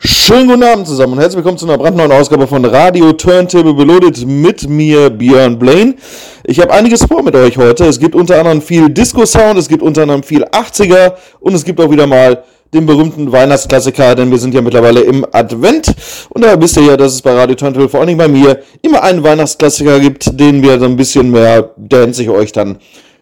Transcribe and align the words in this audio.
Schönen 0.00 0.46
guten 0.46 0.62
Abend 0.62 0.86
zusammen 0.86 1.14
und 1.14 1.18
herzlich 1.18 1.38
willkommen 1.38 1.58
zu 1.58 1.66
einer 1.66 1.76
brandneuen 1.76 2.12
Ausgabe 2.12 2.46
von 2.46 2.64
Radio 2.64 3.12
Turntable 3.14 3.74
Beloaded 3.74 4.24
mit 4.28 4.68
mir, 4.68 5.10
Björn 5.10 5.58
Blaine. 5.58 5.96
Ich 6.44 6.60
habe 6.60 6.72
einiges 6.72 7.04
vor 7.04 7.24
mit 7.24 7.34
euch 7.34 7.56
heute. 7.56 7.84
Es 7.86 7.98
gibt 7.98 8.14
unter 8.14 8.38
anderem 8.38 8.62
viel 8.62 8.88
Disco-Sound, 8.90 9.58
es 9.58 9.66
gibt 9.66 9.82
unter 9.82 10.02
anderem 10.02 10.22
viel 10.22 10.44
80er 10.44 11.14
und 11.40 11.54
es 11.54 11.64
gibt 11.64 11.80
auch 11.80 11.90
wieder 11.90 12.06
mal 12.06 12.44
den 12.72 12.86
berühmten 12.86 13.32
Weihnachtsklassiker, 13.32 14.14
denn 14.14 14.30
wir 14.30 14.38
sind 14.38 14.54
ja 14.54 14.62
mittlerweile 14.62 15.00
im 15.00 15.26
Advent. 15.32 15.92
Und 16.28 16.44
da 16.44 16.60
wisst 16.60 16.76
ihr 16.76 16.84
ja, 16.84 16.96
dass 16.96 17.14
es 17.14 17.22
bei 17.22 17.32
Radio 17.32 17.56
Turntable, 17.56 17.88
vor 17.88 17.98
allen 17.98 18.06
Dingen 18.06 18.18
bei 18.18 18.28
mir, 18.28 18.60
immer 18.82 19.02
einen 19.02 19.24
Weihnachtsklassiker 19.24 19.98
gibt, 19.98 20.38
den 20.38 20.62
wir 20.62 20.78
so 20.78 20.84
ein 20.84 20.96
bisschen 20.96 21.32
mehr 21.32 21.70
dance 21.76 22.22
ich 22.22 22.28
euch 22.28 22.52
dann 22.52 22.78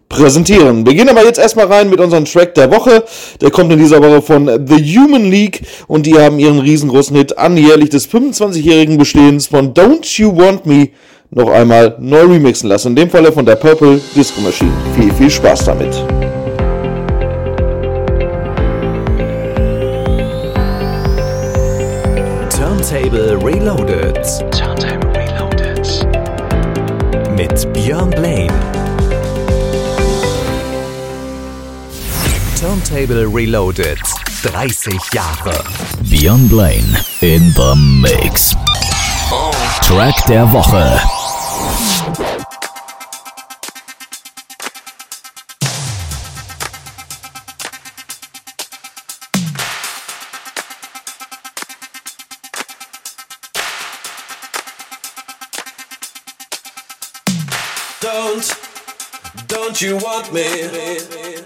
präsentieren. 0.08 0.86
Wir 0.86 0.94
gehen 0.94 1.08
aber 1.08 1.24
jetzt 1.24 1.38
erstmal 1.38 1.66
rein 1.66 1.90
mit 1.90 2.00
unserem 2.00 2.24
Track 2.24 2.54
der 2.54 2.70
Woche. 2.70 3.04
Der 3.40 3.50
kommt 3.50 3.72
in 3.72 3.78
dieser 3.78 4.02
Woche 4.02 4.22
von 4.22 4.66
The 4.66 4.98
Human 4.98 5.30
League 5.30 5.62
und 5.88 6.06
die 6.06 6.18
haben 6.18 6.38
ihren 6.38 6.58
riesengroßen 6.58 7.16
Hit 7.16 7.38
anjährlich 7.38 7.90
des 7.90 8.08
25-jährigen 8.08 8.98
Bestehens 8.98 9.46
von 9.46 9.74
Don't 9.74 10.18
You 10.18 10.36
Want 10.36 10.66
Me 10.66 10.88
noch 11.30 11.50
einmal 11.50 11.96
neu 11.98 12.22
remixen 12.22 12.68
lassen. 12.68 12.88
In 12.88 12.96
dem 12.96 13.10
Falle 13.10 13.32
von 13.32 13.44
der 13.44 13.56
Purple 13.56 14.00
Disco 14.14 14.40
Machine. 14.40 14.72
Viel, 14.94 15.12
viel 15.12 15.30
Spaß 15.30 15.64
damit. 15.64 15.94
Turntable 22.50 23.36
Reloaded. 23.44 24.16
Turntable 24.52 25.12
Reloaded. 25.14 26.06
Mit 27.36 27.72
Björn 27.72 28.10
Blaine. 28.10 28.55
Turntable 32.86 33.26
Reloaded. 33.26 33.98
30 33.98 34.96
Jahre. 35.12 35.60
Björn 36.04 36.48
Blaine 36.48 36.96
in 37.20 37.42
the 37.54 37.74
Mix. 38.00 38.54
Track 39.82 40.24
der 40.26 40.46
Woche. 40.52 41.00
Don't, 58.00 59.48
don't 59.48 59.80
you 59.82 59.96
want 59.96 60.32
me? 60.32 61.45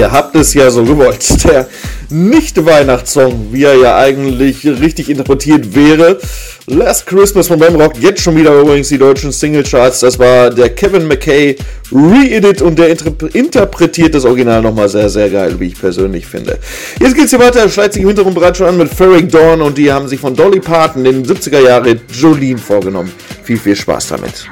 Ihr 0.00 0.10
habt 0.10 0.34
es 0.34 0.54
ja 0.54 0.70
so 0.70 0.82
gewollt. 0.82 1.44
Der 1.44 1.68
Nicht-Weihnachtssong, 2.08 3.48
wie 3.52 3.64
er 3.64 3.76
ja 3.76 3.96
eigentlich 3.98 4.66
richtig 4.66 5.10
interpretiert 5.10 5.74
wäre. 5.74 6.18
Last 6.66 7.06
Christmas 7.06 7.48
von 7.48 7.58
Bam 7.58 7.74
Rock, 7.76 7.94
jetzt 8.00 8.22
schon 8.22 8.36
wieder 8.36 8.58
übrigens 8.58 8.88
die 8.88 8.98
deutschen 8.98 9.32
Singlecharts. 9.32 10.00
Das 10.00 10.18
war 10.18 10.50
der 10.50 10.70
Kevin 10.70 11.06
McKay 11.06 11.56
Re-Edit 11.92 12.62
und 12.62 12.78
der 12.78 12.88
inter 12.88 13.12
interpretiert 13.34 14.14
das 14.14 14.24
Original 14.24 14.62
nochmal 14.62 14.88
sehr, 14.88 15.10
sehr 15.10 15.28
geil, 15.28 15.56
wie 15.58 15.68
ich 15.68 15.78
persönlich 15.78 16.26
finde. 16.26 16.58
Jetzt 17.00 17.16
geht's 17.16 17.30
hier 17.30 17.40
weiter, 17.40 17.68
schleit 17.68 17.92
sich 17.92 18.02
im 18.02 18.08
Hintergrund 18.08 18.36
bereits 18.36 18.58
schon 18.58 18.68
an 18.68 18.78
mit 18.78 18.88
Ferric 18.88 19.30
Dawn 19.30 19.60
und 19.60 19.76
die 19.76 19.92
haben 19.92 20.08
sich 20.08 20.20
von 20.20 20.34
Dolly 20.34 20.60
Parton 20.60 21.04
in 21.04 21.22
den 21.22 21.36
70er 21.36 21.60
Jahren 21.60 22.00
Jolene 22.12 22.58
vorgenommen. 22.58 23.10
Viel, 23.42 23.58
viel 23.58 23.76
Spaß 23.76 24.08
damit. 24.08 24.46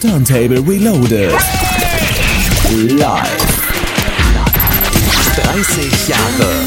Turntable 0.00 0.62
Reloaded. 0.66 1.32
Live. 2.98 3.51
30 5.52 5.90
Jahre 6.06 6.64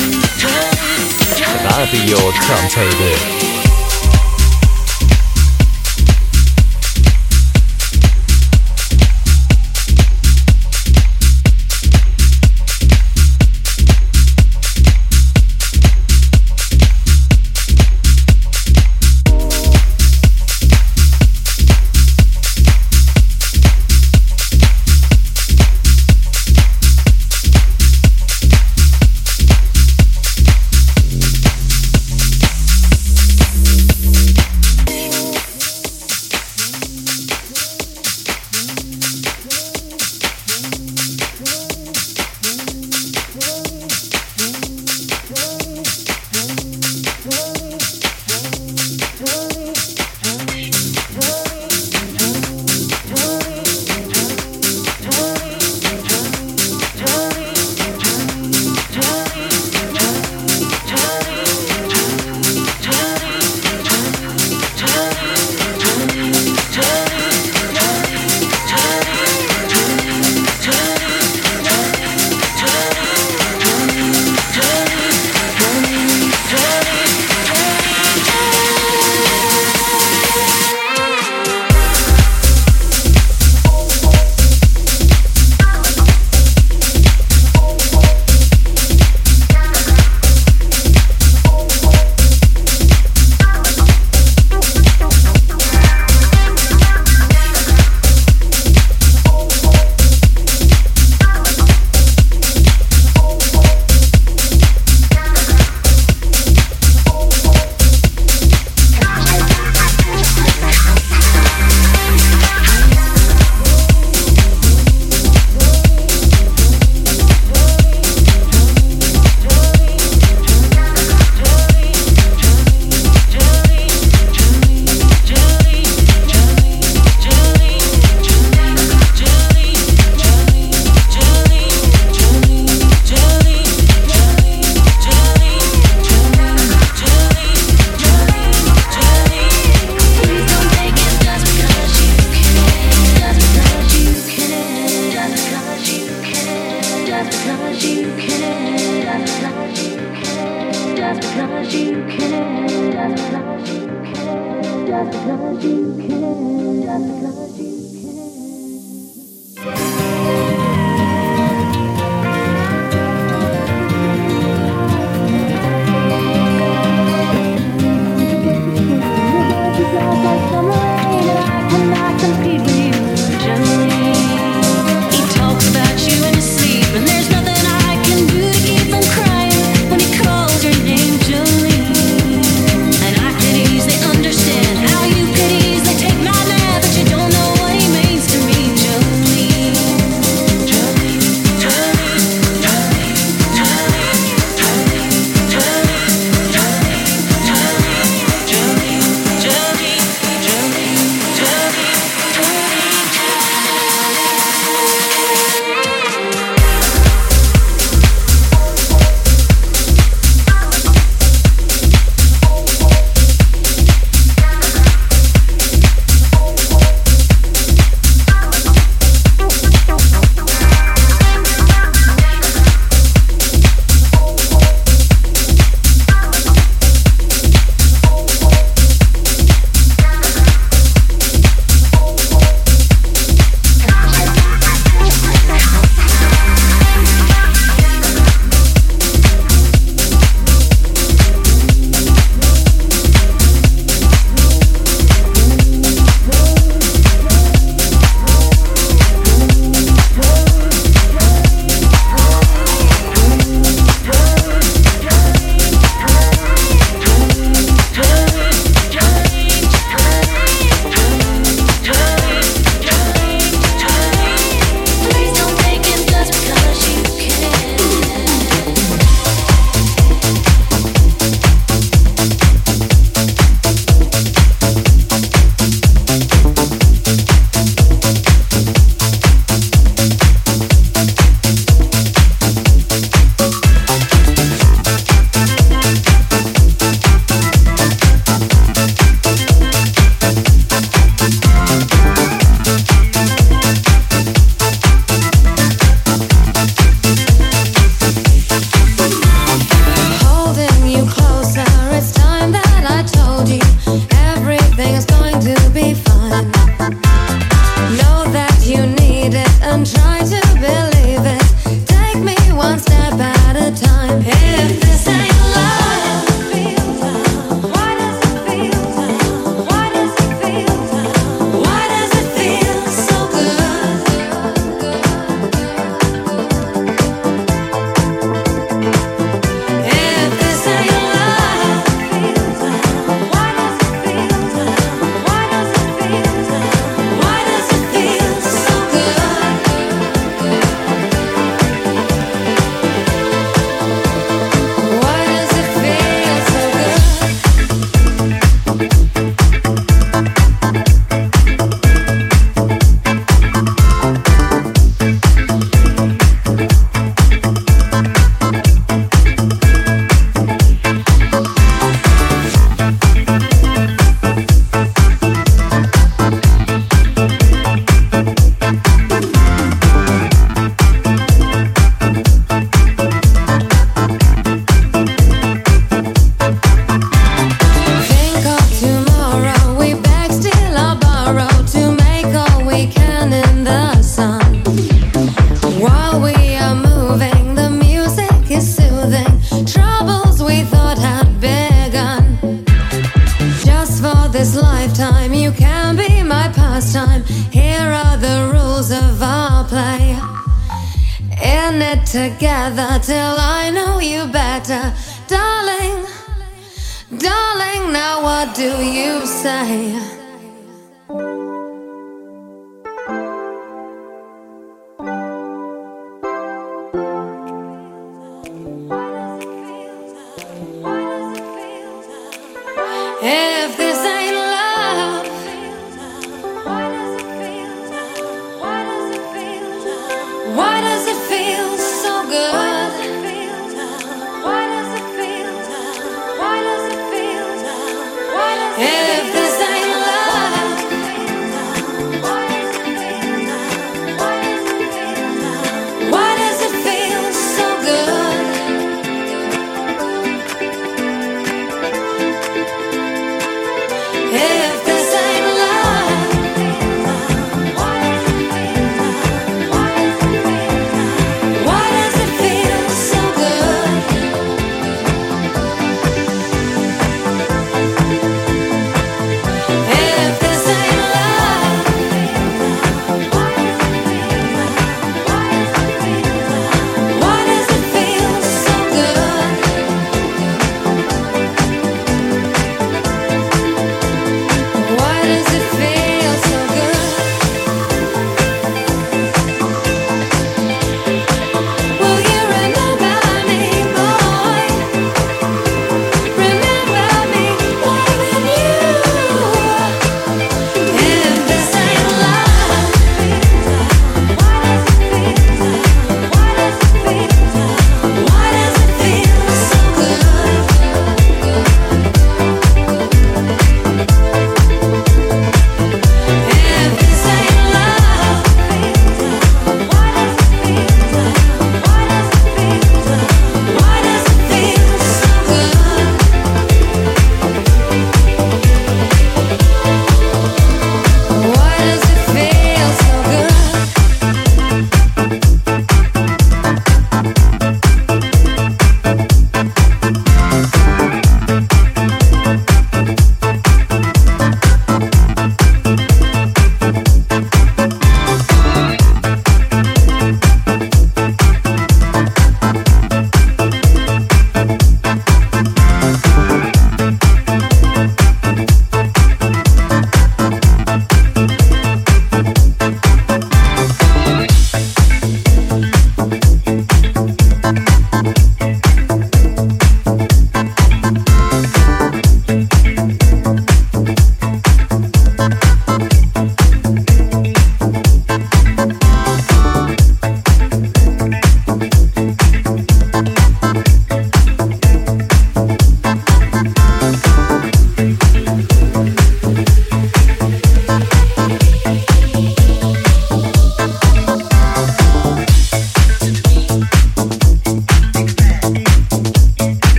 Radio 1.76 2.18
Turntable. 2.40 3.55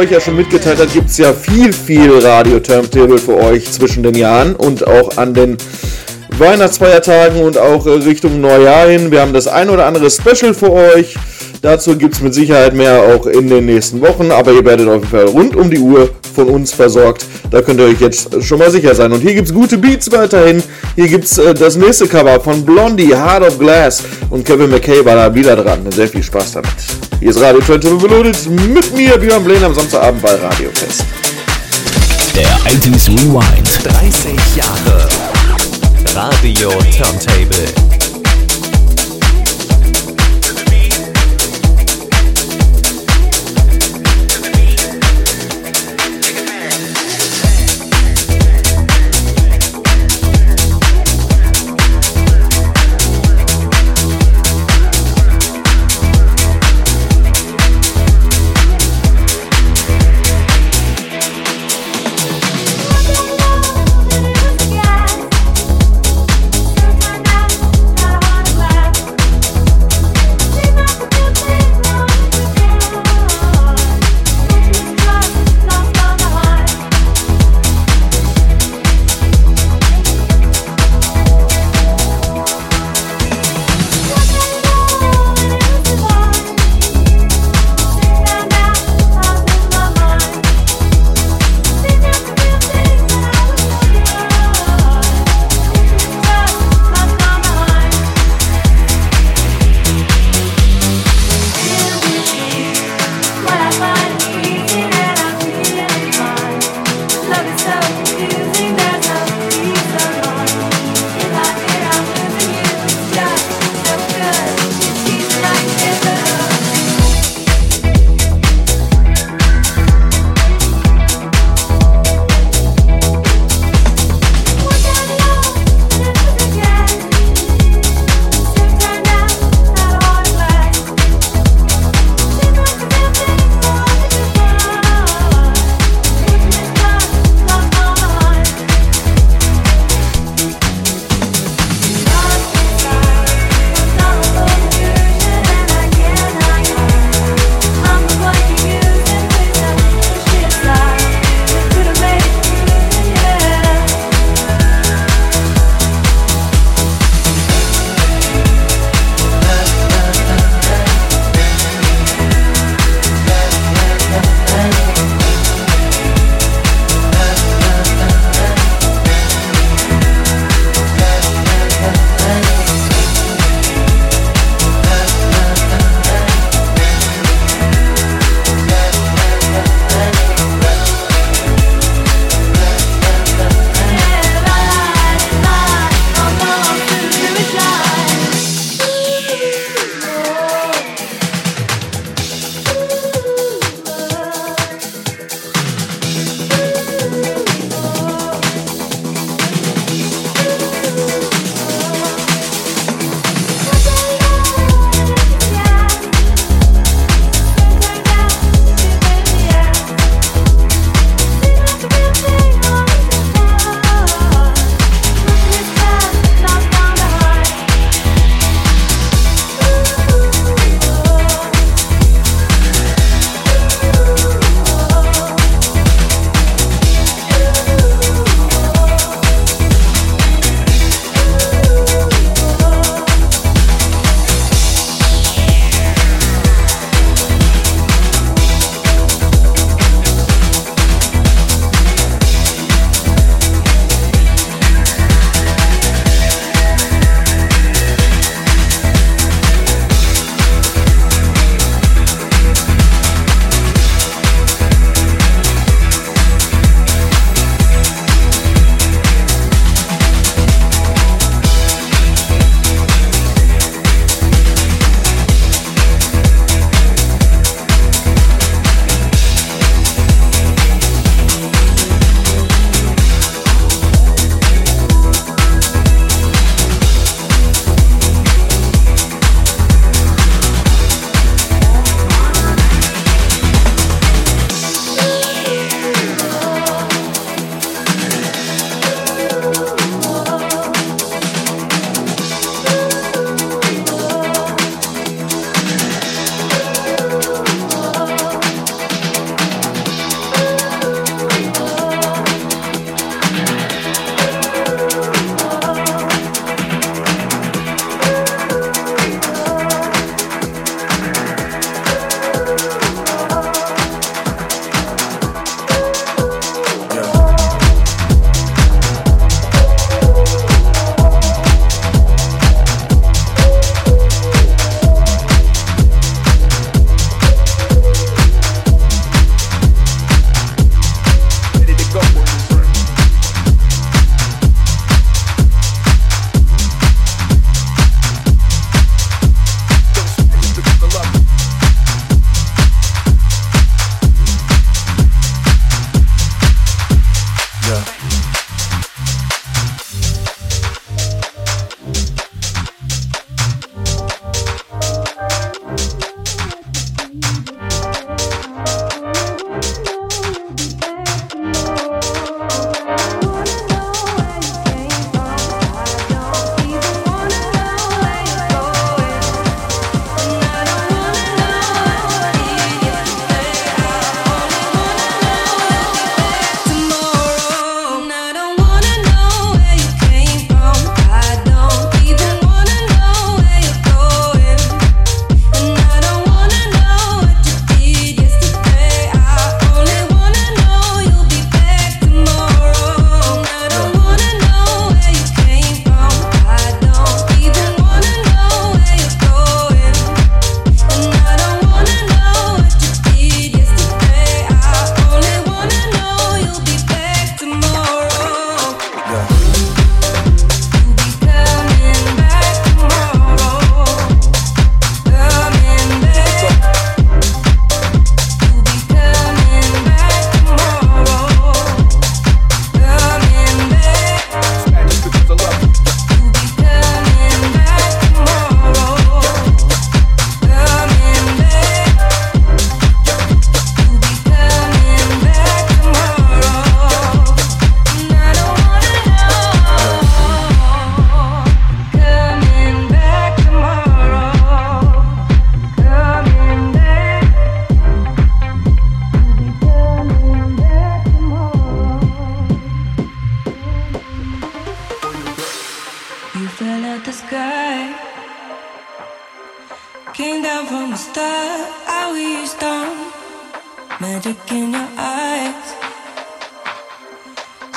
Euch 0.00 0.10
ja 0.10 0.20
schon 0.20 0.36
mitgeteilt 0.36 0.78
hat, 0.78 0.90
gibt 0.94 1.10
es 1.10 1.18
ja 1.18 1.34
viel, 1.34 1.74
viel 1.74 2.10
Radio-Turntable 2.24 3.18
für 3.18 3.36
euch 3.36 3.70
zwischen 3.70 4.02
den 4.02 4.14
Jahren 4.14 4.54
und 4.54 4.86
auch 4.86 5.18
an 5.18 5.34
den 5.34 5.58
Weihnachtsfeiertagen 6.38 7.42
und 7.42 7.58
auch 7.58 7.86
äh, 7.86 7.90
Richtung 7.90 8.40
Neujahr 8.40 8.88
hin. 8.88 9.10
Wir 9.10 9.20
haben 9.20 9.34
das 9.34 9.46
ein 9.46 9.68
oder 9.68 9.84
andere 9.84 10.10
Special 10.10 10.54
für 10.54 10.72
euch. 10.72 11.16
Dazu 11.60 11.98
gibt 11.98 12.14
es 12.14 12.22
mit 12.22 12.32
Sicherheit 12.32 12.72
mehr 12.72 13.02
auch 13.02 13.26
in 13.26 13.50
den 13.50 13.66
nächsten 13.66 14.00
Wochen, 14.00 14.30
aber 14.30 14.52
ihr 14.52 14.64
werdet 14.64 14.88
auf 14.88 14.94
jeden 14.94 15.08
Fall 15.08 15.26
rund 15.26 15.54
um 15.54 15.70
die 15.70 15.78
Uhr 15.78 16.08
von 16.34 16.48
uns 16.48 16.72
versorgt. 16.72 17.26
Da 17.50 17.60
könnt 17.60 17.78
ihr 17.78 17.86
euch 17.86 18.00
jetzt 18.00 18.42
schon 18.42 18.58
mal 18.58 18.70
sicher 18.70 18.94
sein. 18.94 19.12
Und 19.12 19.20
hier 19.20 19.34
gibt 19.34 19.48
es 19.48 19.54
gute 19.54 19.76
Beats 19.76 20.10
weiterhin. 20.10 20.62
Hier 20.96 21.08
gibt 21.08 21.26
es 21.26 21.36
äh, 21.36 21.52
das 21.52 21.76
nächste 21.76 22.08
Cover 22.08 22.40
von 22.40 22.64
Blondie, 22.64 23.14
Heart 23.14 23.42
of 23.42 23.58
Glass. 23.58 24.02
Und 24.30 24.46
Kevin 24.46 24.70
McKay 24.70 25.04
war 25.04 25.16
da 25.16 25.34
wieder 25.34 25.56
dran. 25.56 25.80
Sehr 25.92 26.08
viel 26.08 26.22
Spaß 26.22 26.52
damit. 26.52 26.99
Hier 27.20 27.28
ist 27.28 27.40
Radio 27.42 27.60
Turntable 27.60 28.02
Reloaded 28.02 28.46
mit 28.48 28.96
mir, 28.96 29.18
Björn 29.18 29.44
Blaine, 29.44 29.66
am 29.66 29.74
Samstagabend 29.74 30.22
bei 30.22 30.34
Radio 30.36 30.70
Fest. 30.72 31.04
Der 32.34 32.48
80s 32.48 33.08
Rewind. 33.08 33.68
30 33.84 34.56
Jahre 34.56 35.06
Radio 36.14 36.70
Turntable. 36.70 37.89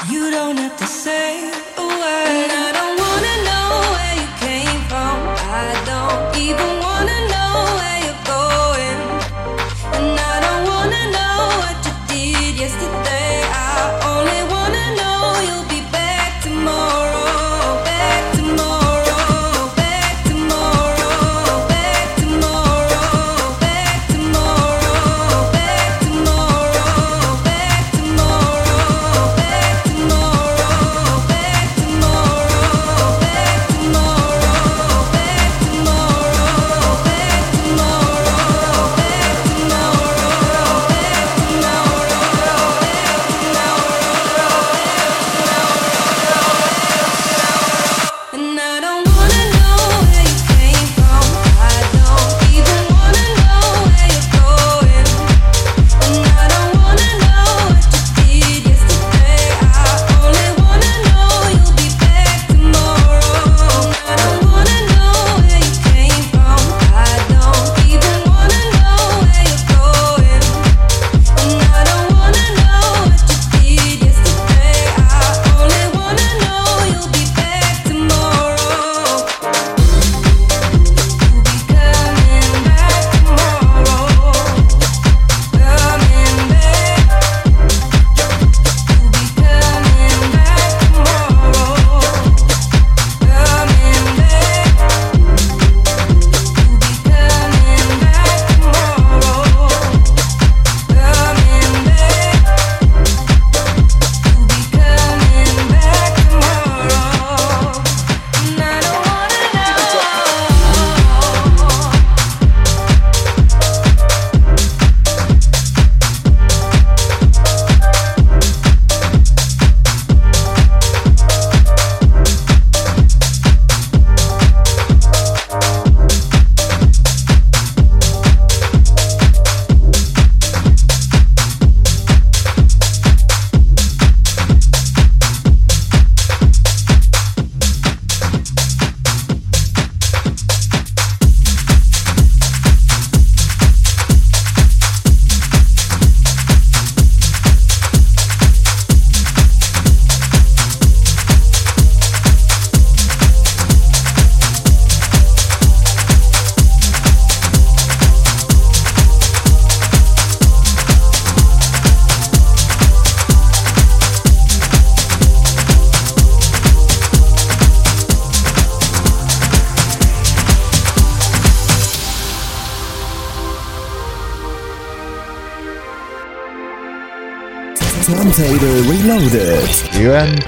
You 0.10 0.32
don't 0.32 0.58
have 0.58 0.76
to 0.78 0.86
say 0.86 1.50
a 1.78 1.82
word. 1.82 2.73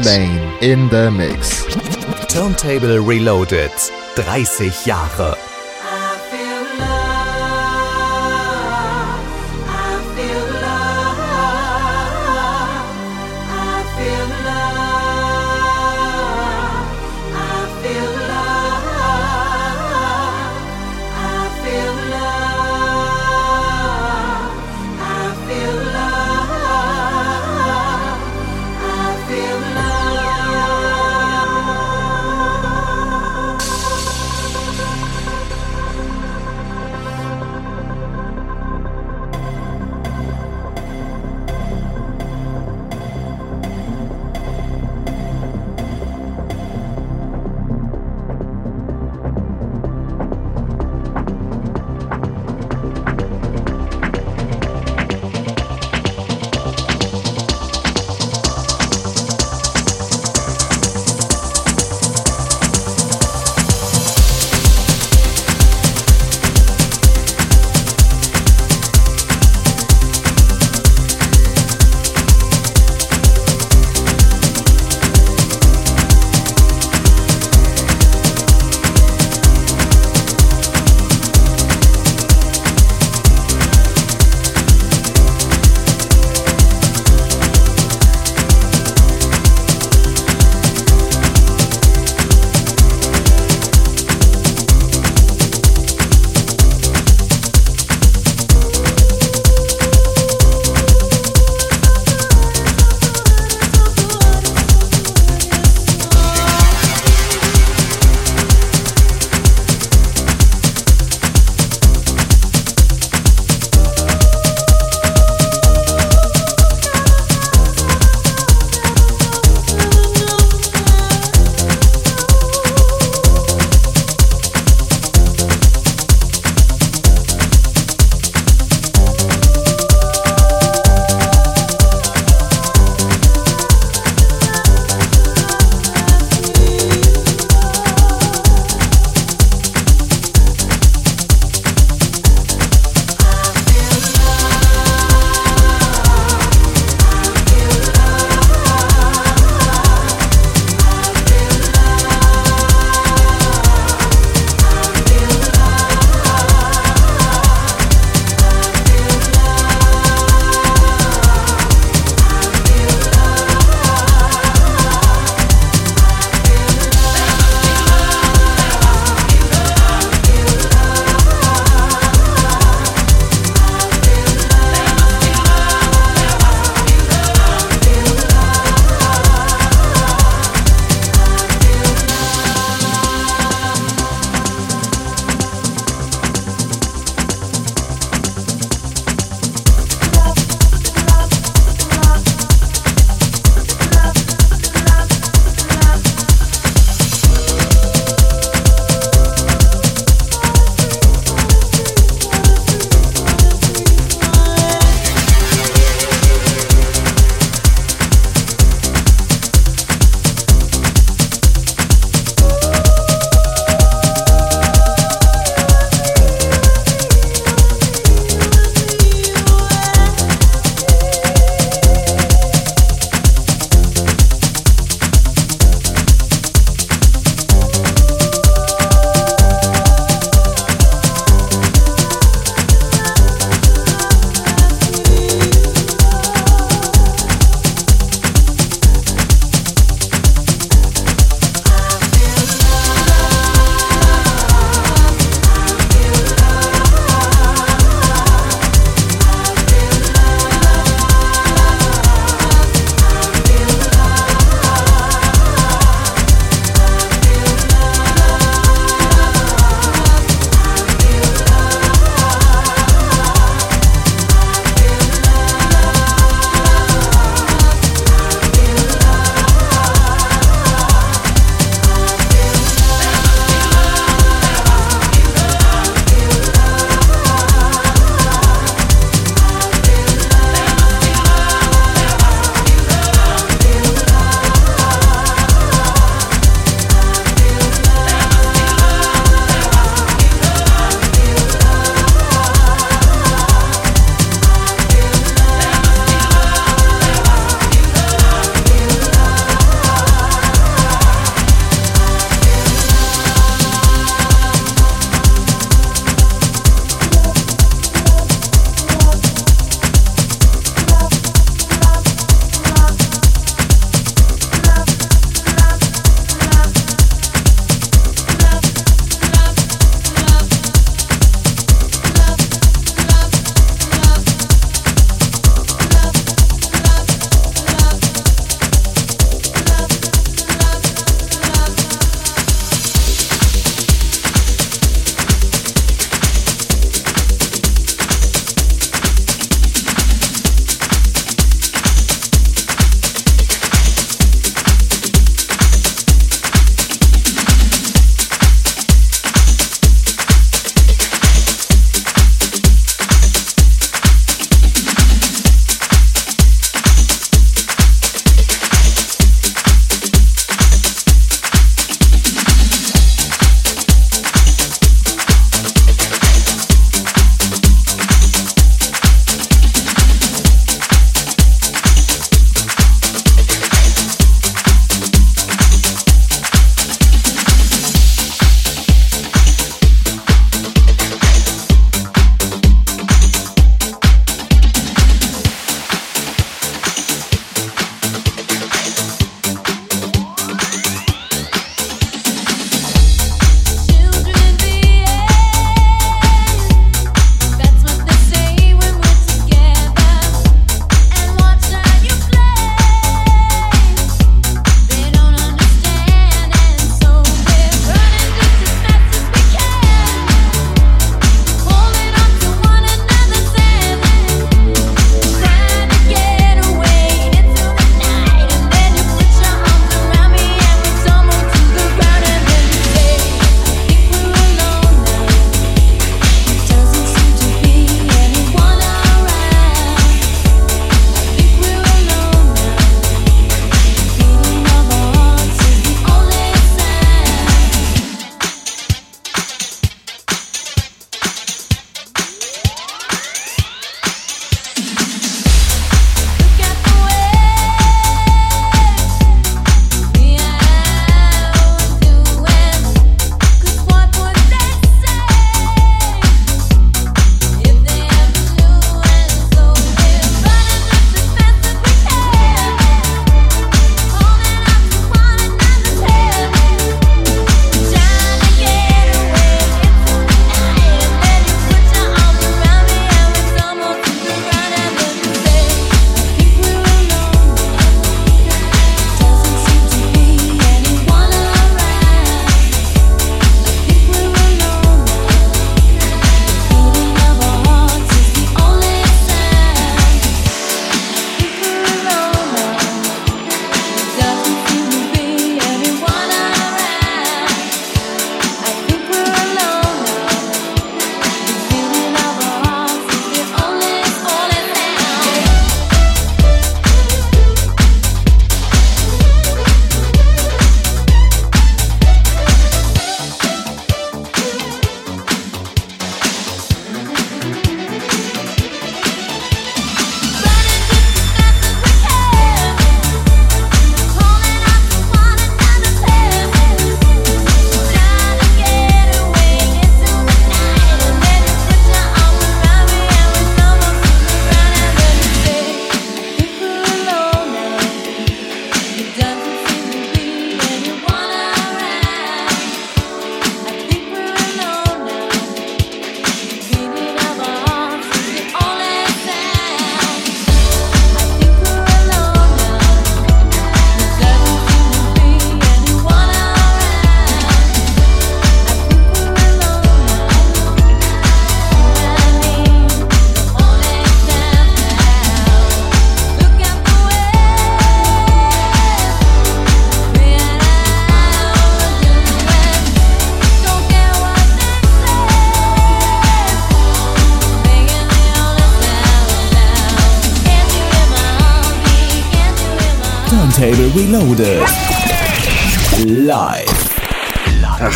Main 0.06 0.40
in 0.62 0.88
the 0.90 1.10
Mix. 1.10 1.66
Turntable 2.32 3.00
Reloaded. 3.00 3.72
30 3.72 4.70
Jahre. 4.70 5.55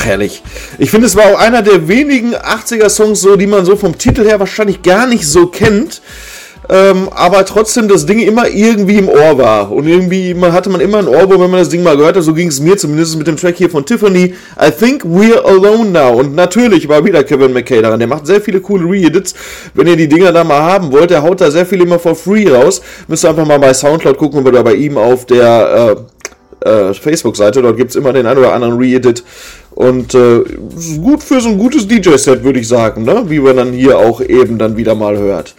Herrlich. 0.10 0.43
Ich 0.78 0.91
finde, 0.91 1.07
es 1.07 1.16
war 1.16 1.26
auch 1.28 1.39
einer 1.39 1.62
der 1.62 1.88
wenigen 1.88 2.36
80er-Songs, 2.36 3.22
so, 3.22 3.36
die 3.36 3.47
man 3.47 3.66
so 3.66 3.76
vom 3.76 3.97
Titel 3.97 4.26
her 4.26 4.39
wahrscheinlich 4.39 4.82
gar 4.82 5.07
nicht 5.07 5.26
so 5.26 5.47
kennt. 5.47 6.01
Ähm, 6.72 7.10
aber 7.16 7.45
trotzdem 7.45 7.88
das 7.88 8.05
Ding 8.05 8.20
immer 8.20 8.47
irgendwie 8.47 8.99
im 8.99 9.10
Ohr 9.10 9.39
war. 9.39 9.72
Und 9.72 9.88
irgendwie 9.88 10.36
man 10.36 10.53
hatte 10.53 10.70
man 10.70 10.82
immer 10.82 10.99
ein 10.99 11.07
Ohrwurm, 11.07 11.41
wenn 11.41 11.49
man 11.49 11.62
das 11.62 11.70
Ding 11.70 11.82
mal 11.82 11.97
gehört 11.97 12.16
hat. 12.16 12.24
So 12.24 12.34
ging 12.34 12.49
es 12.49 12.60
mir 12.60 12.78
zumindest 12.78 13.18
mit 13.18 13.26
dem 13.26 13.38
Track 13.38 13.55
hier 13.57 13.72
von 13.72 13.86
Tiffany. 13.86 14.36
I 14.62 14.70
think 14.70 15.03
we're 15.03 15.43
alone 15.43 15.89
now. 15.89 16.20
Und 16.20 16.36
natürlich 16.36 16.88
war 16.88 17.03
wieder 17.03 17.24
Kevin 17.24 17.53
McKay 17.53 17.82
daran. 17.82 17.97
Der 17.97 18.07
macht 18.07 18.28
sehr 18.28 18.39
viele 18.39 18.62
coole 18.62 18.88
Re-Edits. 18.88 19.34
Wenn 19.74 19.88
ihr 19.88 19.95
die 19.95 20.07
Dinger 20.07 20.32
da 20.32 20.43
mal 20.43 20.62
haben 20.62 20.91
wollt, 20.91 21.10
der 21.10 21.24
haut 21.24 21.41
da 21.41 21.49
sehr 21.49 21.66
viel 21.66 21.82
immer 21.82 21.97
for 21.97 22.16
free 22.16 22.47
raus. 22.47 22.82
Müsst 23.07 23.26
ihr 23.26 23.30
einfach 23.30 23.47
mal 23.47 23.57
bei 23.57 23.74
Soundcloud 23.74 24.18
gucken 24.18 24.45
oder 24.45 24.64
bei 24.64 24.76
ihm 24.76 24.95
auf 24.95 25.26
der 25.26 25.95
äh, 25.97 26.70
äh, 26.70 26.93
Facebook-Seite. 26.93 27.62
Dort 27.62 27.78
gibt 27.78 27.91
es 27.91 27.95
immer 27.95 28.14
den 28.14 28.26
ein 28.26 28.38
oder 28.38 28.53
anderen 28.53 28.78
Re-Edit. 28.78 29.24
Und 29.72 30.13
äh, 30.13 30.43
gut 31.01 31.24
für 31.24 31.39
so 31.39 31.49
ein 31.49 31.57
gutes 31.57 31.88
DJ-Set, 31.88 32.43
würde 32.43 32.59
ich 32.59 32.67
sagen, 32.67 33.03
ne? 33.03 33.24
wie 33.28 33.39
man 33.39 33.55
dann 33.55 33.72
hier 33.72 33.97
auch 33.97 34.20
eben 34.20 34.57
dann 34.57 34.76
wieder 34.76 34.93
mal 34.95 35.17
hört. 35.17 35.53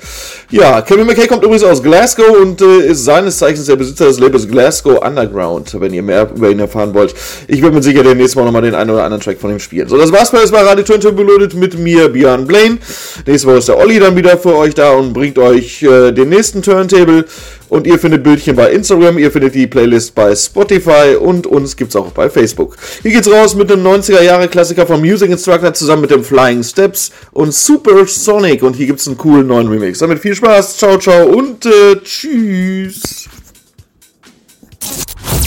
Ja, 0.50 0.82
Kevin 0.82 1.06
McKay 1.06 1.26
kommt 1.26 1.42
übrigens 1.44 1.62
aus 1.62 1.82
Glasgow 1.82 2.28
und 2.42 2.60
äh, 2.60 2.88
ist 2.88 3.04
seines 3.04 3.38
Zeichens 3.38 3.66
der 3.66 3.76
Besitzer 3.76 4.06
des 4.06 4.18
Labels 4.18 4.48
Glasgow 4.48 5.00
Underground, 5.00 5.80
wenn 5.80 5.94
ihr 5.94 6.02
mehr 6.02 6.28
über 6.34 6.50
ihn 6.50 6.58
erfahren 6.58 6.92
wollt. 6.92 7.14
Ich 7.46 7.62
werde 7.62 7.76
mir 7.76 7.82
sicher 7.82 8.02
demnächst 8.02 8.36
mal 8.36 8.44
nochmal 8.44 8.62
den 8.62 8.74
einen 8.74 8.90
oder 8.90 9.04
anderen 9.04 9.22
Track 9.22 9.40
von 9.40 9.52
ihm 9.52 9.60
spielen. 9.60 9.88
So, 9.88 9.96
das 9.96 10.12
war's 10.12 10.30
bei 10.30 10.40
bei 10.50 10.62
Radio 10.62 10.84
Turntable 10.84 11.24
Reloaded 11.24 11.54
mit 11.54 11.78
mir, 11.78 12.08
Björn 12.08 12.46
Blaine. 12.46 12.78
Nächste 13.26 13.48
Woche 13.48 13.58
ist 13.58 13.68
der 13.68 13.78
Olli 13.78 14.00
dann 14.00 14.16
wieder 14.16 14.36
für 14.36 14.56
euch 14.56 14.74
da 14.74 14.90
und 14.92 15.12
bringt 15.12 15.38
euch 15.38 15.82
äh, 15.82 16.12
den 16.12 16.28
nächsten 16.30 16.62
Turntable. 16.62 17.24
Und 17.70 17.86
ihr 17.86 18.00
findet 18.00 18.24
Bildchen 18.24 18.56
bei 18.56 18.72
Instagram, 18.72 19.16
ihr 19.16 19.30
findet 19.30 19.54
die 19.54 19.68
Playlist 19.68 20.16
bei 20.16 20.34
Spotify 20.34 21.14
und 21.18 21.46
uns 21.46 21.76
gibt's 21.76 21.94
auch 21.94 22.10
bei 22.10 22.28
Facebook. 22.28 22.76
Hier 23.02 23.12
geht's 23.12 23.30
raus 23.30 23.54
mit 23.54 23.70
einem 23.70 23.84
90er 24.00 24.22
Jahre 24.22 24.48
Klassiker 24.48 24.86
vom 24.86 25.00
Music 25.00 25.30
Instructor 25.30 25.74
zusammen 25.74 26.02
mit 26.02 26.10
dem 26.10 26.24
Flying 26.24 26.62
Steps 26.62 27.12
und 27.32 27.52
Super 27.52 28.06
Sonic. 28.06 28.62
Und 28.62 28.74
hier 28.74 28.86
gibt's 28.86 29.06
einen 29.06 29.18
coolen 29.18 29.46
neuen 29.46 29.68
Remix. 29.68 29.98
Damit 29.98 30.20
viel 30.20 30.34
Spaß, 30.34 30.78
ciao, 30.78 30.96
ciao 30.98 31.26
und 31.26 31.66
äh, 31.66 32.00
tschüss. 32.02 33.28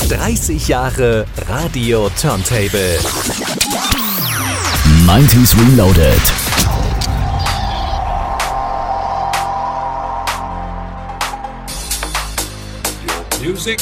30 0.08 0.68
Jahre 0.68 1.26
Radio 1.50 2.12
Turntable. 2.22 3.00
90s 5.08 5.56
Reloaded. 5.58 6.22
Music 13.42 13.80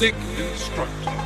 music 0.00 0.14
instructor. 0.38 1.17